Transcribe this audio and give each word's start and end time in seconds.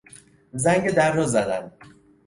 زنگ 0.53 0.91
در 0.91 1.13
را 1.15 1.25
زدن 1.25 1.71